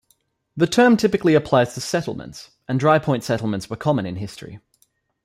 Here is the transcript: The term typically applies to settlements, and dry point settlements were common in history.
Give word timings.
The 0.57 0.65
term 0.65 0.97
typically 0.97 1.35
applies 1.35 1.75
to 1.75 1.79
settlements, 1.79 2.49
and 2.67 2.79
dry 2.79 2.97
point 2.97 3.23
settlements 3.23 3.69
were 3.69 3.75
common 3.75 4.07
in 4.07 4.15
history. 4.15 4.57